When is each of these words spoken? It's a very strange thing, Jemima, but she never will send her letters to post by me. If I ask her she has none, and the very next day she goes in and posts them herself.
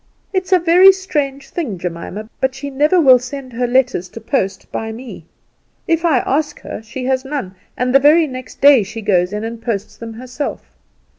It's 0.33 0.51
a 0.51 0.57
very 0.57 0.91
strange 0.91 1.49
thing, 1.49 1.77
Jemima, 1.77 2.27
but 2.39 2.55
she 2.55 2.71
never 2.71 2.99
will 2.99 3.19
send 3.19 3.53
her 3.53 3.67
letters 3.67 4.09
to 4.09 4.19
post 4.19 4.71
by 4.71 4.91
me. 4.91 5.25
If 5.87 6.03
I 6.03 6.21
ask 6.25 6.59
her 6.61 6.81
she 6.81 7.05
has 7.05 7.23
none, 7.23 7.53
and 7.77 7.93
the 7.93 7.99
very 7.99 8.25
next 8.25 8.61
day 8.61 8.81
she 8.81 9.03
goes 9.03 9.31
in 9.31 9.43
and 9.43 9.61
posts 9.61 9.97
them 9.97 10.13
herself. 10.15 10.71